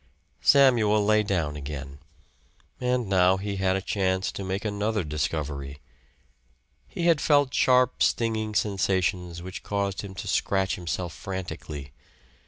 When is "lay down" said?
1.05-1.55